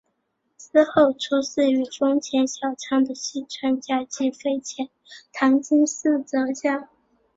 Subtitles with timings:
[0.57, 4.89] 之后出仕于丰前小仓的细川家及肥前
[5.31, 6.89] 唐津寺泽家。